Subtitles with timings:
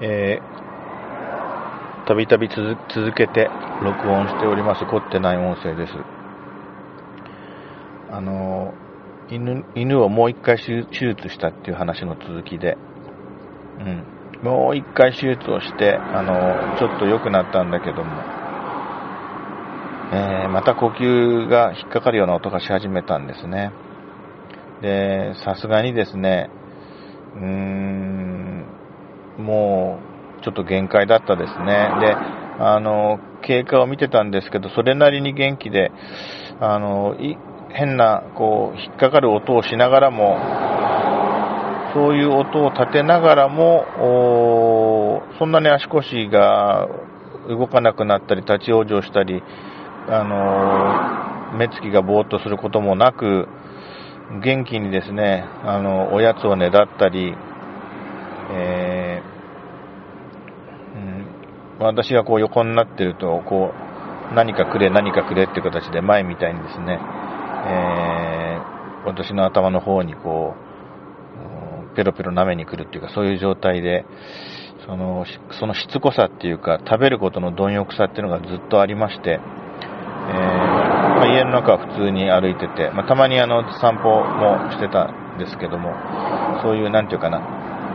[0.00, 2.76] えー、たびたび続
[3.14, 3.48] けて
[3.82, 5.92] 録音しております凝ってない音声です。
[8.10, 8.74] あの、
[9.30, 12.76] 犬、犬をもう一回手術したっていう話の続きで、
[13.80, 14.04] うん。
[14.42, 18.22] もう一回手術をして、あの、ちょっと良くなったんだけども、
[20.12, 23.72] えー、また呼吸が引っかかるような音がし始めたんですね。
[24.82, 26.50] で、さすがにですね、
[27.34, 28.64] うーん、
[29.38, 29.98] も
[30.40, 31.90] う、ちょっと限界だったですね。
[32.00, 32.16] で、
[32.58, 35.92] あの、経過を見てたんですけど、それなりに元気で、
[36.60, 37.16] あの、
[37.70, 40.38] 変な、こう、引っかかる音をしながらも、
[41.94, 46.88] そういう音を立てながらも、そんなに足腰が
[47.48, 49.42] 動かなくなったり、立ち往生したり、
[50.08, 53.48] あの、目つきがぼーっとすることもなく、
[54.42, 57.34] 元気にですね、あの、おやつをねだったり、
[58.52, 59.05] えー、
[61.78, 63.72] 私がこう横になってると、こ
[64.32, 66.98] う、何かくれ、何かくれっていう形で前みたいにですね、
[67.68, 70.66] えー、私の頭の方にこう、
[71.96, 74.04] ペロペロ舐めに来るっていうか、そういう状態で、
[74.86, 75.24] その、
[75.58, 85.94] そのしつこさっていうか、食べることの貪欲さっていうのがずっとありまして、えー、まあ、家の中は普通に歩いてて、まあ、たまにあの散歩もしてたんですけども、
[86.62, 87.40] そういう、なんていうかな、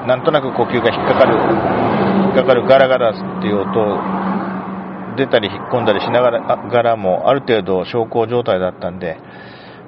[0.08, 1.36] なんとなく呼吸が引っかかる、
[2.26, 4.22] 引っかかるガラガラっていう音
[5.16, 9.18] 出たり引っ込んだりしながらも、ある程度小康状態だったんで、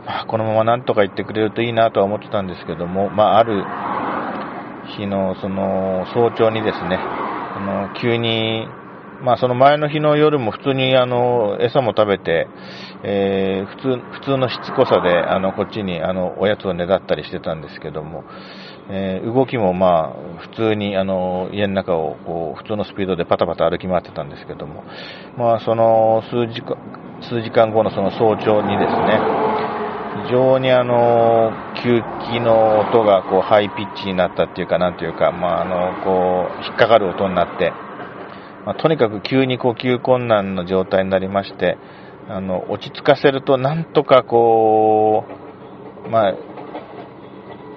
[0.06, 3.64] まあ、このままなんとか言ってくれるといいなとは思ってたんですけども、まあ、ある
[4.98, 8.68] 日のその早朝にですね、あの急に
[9.24, 12.48] まあ、その前の日の夜も普通にあの餌も食べて、
[13.06, 18.26] えー、普通普通のしつこさであのこっちにあのおやつをねだったりしてたんですけども、
[18.90, 24.84] えー、動きもまあ普通にあの家の中をこう普通のスピードでパタパタ歩き回ってたんですけども、
[25.38, 26.76] まあ、その数時間
[27.24, 29.20] 数時間後のその早朝にですね、
[30.28, 37.72] 非常にあの吸気の音がこうハイピッチになったっていうか、なんていうか、まあ、あのこう引っかかる音になって、
[38.66, 41.78] まあ、とにかく急に呼吸困難の状態になりまして、
[42.30, 45.26] あの、落ち着かせると、なんとかこ
[46.06, 46.34] う、まあ、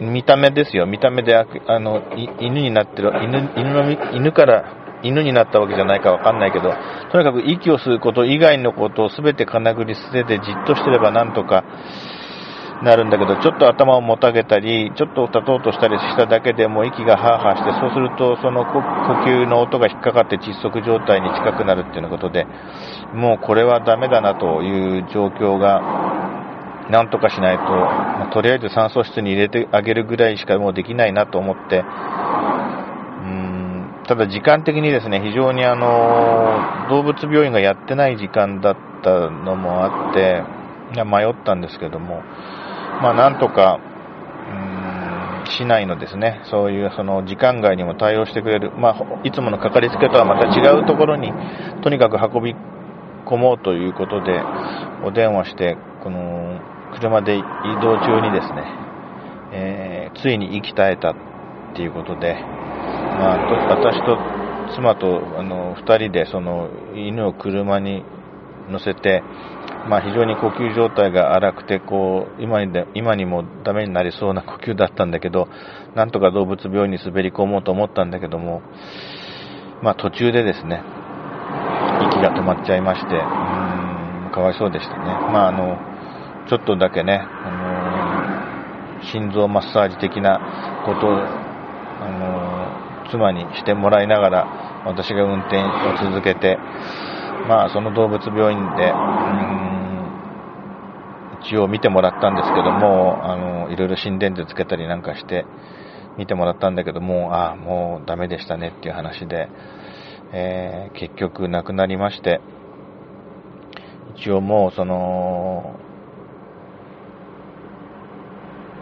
[0.00, 0.86] 見た目ですよ。
[0.86, 1.44] 見た目で、あ
[1.80, 2.02] の、
[2.40, 6.72] 犬になってる、犬、犬の、犬から、犬になったわけじゃないかわかんないけど、
[7.12, 11.64] とにかく息を吸うこと以外のことを全てかなぐり捨ててじっとしてればなんとか、
[12.82, 18.80] なるんだけど、ちょっと頭をもたげたり、ちょっと立とうとしたりしただけでも息がハーハーして、そうするとその呼
[19.24, 22.46] 吸の音が引っかかって窒息状態に近くなるっていうことで、
[23.14, 25.80] もうこれはダメだなという状況が、
[26.90, 31.82] なんとかしないと、まあ、とりあえず酸素室に入れてあげるぐらいしかもうできないなと思って、う
[33.28, 33.56] ん
[34.06, 40.44] ただ時間的にですね、非常にあの、動物病院がやってない時間だったのもあって、
[41.04, 42.22] 迷ったんですけども、
[43.02, 43.78] まあ、なんとか、
[44.48, 51.32] うん、市内のですね、そういうその時間外にも対応してくれる、まあ、いつものかかりつけとはまた違うところに、
[51.82, 52.54] とにかく運び
[53.26, 54.40] 込もうということで、
[55.04, 56.60] お電話して、この、
[56.94, 57.42] 車で移
[57.82, 58.64] 動中にですね、
[59.52, 61.14] えー、ついに息絶えたっ
[61.74, 64.16] ていうことで、まあ、私と
[64.74, 68.04] 妻とあの2人でその犬を車に
[68.68, 69.22] 乗せて、
[69.88, 75.48] まあ、非常に呼吸状態が荒くてこう今にで今にもダメになりそうな呼吸だったんだけど
[75.94, 78.62] なんとか動物病院に滑り込もうと思ったんだけども、
[79.82, 80.82] まあ、途中でですね
[82.10, 85.78] 息が止まっちゃいましてうーんかわいそうでしたね、まあ、あの
[86.48, 90.38] ちょっとだけね、あの心臓マッサージ的な
[90.86, 92.08] ことを、あ
[93.04, 96.56] の妻にしてもらいながら私が運転を続けて
[97.48, 98.92] まあ、その動物病院で、
[101.46, 105.46] 一応見てもらったんですけども、あの、いろいろ心電図つけたりなんかして
[106.18, 109.48] 見てもらったんだけども、ああ、もうダメでしたねっていう話で、
[110.32, 112.40] えー、結局亡くなりまして、
[114.16, 115.78] 一応もうその、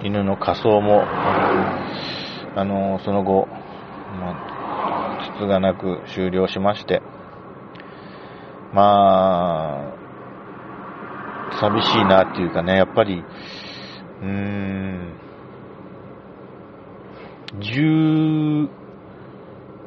[0.03, 1.03] 犬の火葬も、
[2.57, 3.47] あの、その後、
[4.21, 4.55] まあ、
[5.39, 7.03] つがなく終了しまして、
[8.73, 9.94] まあ、
[11.61, 13.23] 寂しいなっていうかね、やっぱり、
[14.23, 15.15] うーん、
[17.61, 18.69] 10、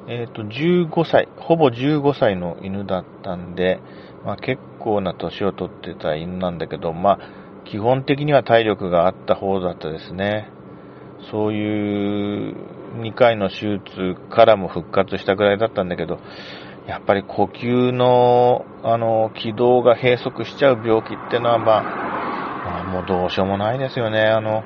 [0.07, 3.79] えっ、ー、と、15歳、ほぼ15歳の犬だったんで、
[4.25, 7.19] まあ結構な年を取ってた犬なんだけど、まあ
[7.65, 10.49] 基本的には体力があった方だったですね。
[11.31, 12.55] そういう
[13.01, 16.19] 2回の手術からも復活したぐらいだったんだけど、
[16.87, 21.83] やっぱり呼吸の、あの、軌道が閉塞しちゃう病気ってのは、まあ、
[22.65, 24.21] まあ、もうどうしようもないですよね。
[24.21, 24.63] あの、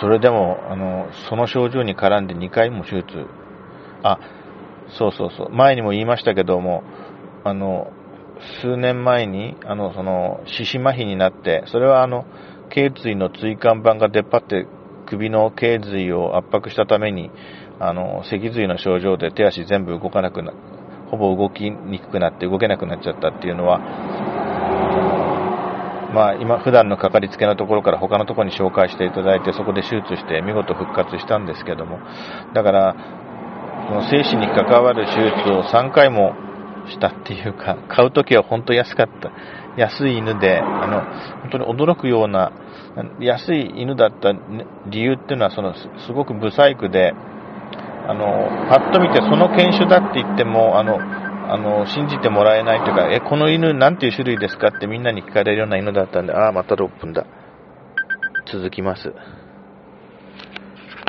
[0.00, 3.26] それでも、あの、その症状に絡んで2回も手術。
[4.02, 4.18] あ、
[4.98, 5.50] そうそうそう。
[5.50, 6.82] 前にも言いましたけども、
[7.44, 7.92] あの、
[8.62, 12.24] 数年前に、あの、その、四肢麻痺になって、それはあの、
[12.70, 14.66] 頸椎の椎間板が出っ張って
[15.06, 17.30] 首の頸髄を圧迫したために、
[17.84, 20.52] あの、脊髄の症状で手足全部動かなくな、
[21.10, 23.80] ほぼ動きにくくなって動けなくなっちゃったっていうのは、
[26.14, 31.98] まあ今、普段のかかりつけのところから他のところに紹介していただいて、そこで手術して見事復活したんですけども、
[32.54, 32.96] だから、
[33.88, 36.34] その精子に関わる手術を3回も
[36.88, 39.32] したっていうか、買うときは本当安かった。
[39.76, 41.00] 安い犬で、あの、
[41.40, 42.52] 本当に驚くような、
[43.20, 44.32] 安い犬だった
[44.86, 47.14] 理由っていうのは、その、すごく不細工で、
[48.08, 57.26] あの、パッと見てその犬種だって言っても、あの、あの、信じてもらえないというか、え、この犬なんていう種類ですかってみんなに聞かれるような犬だったんで、ああ、また6分だ。
[58.46, 59.12] 続きます。